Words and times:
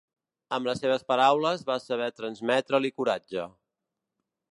Amb 0.55 0.69
les 0.69 0.79
seves 0.85 1.03
paraules 1.11 1.65
va 1.67 1.75
saber 1.83 2.07
transmetre-li 2.21 2.91
coratge. 3.03 3.45